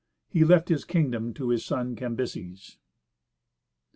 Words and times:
He 0.29 0.43
left 0.43 0.69
his 0.69 0.83
kingdom 0.83 1.31
to 1.35 1.49
his 1.49 1.63
son 1.63 1.95
Cambyses. 1.95 2.77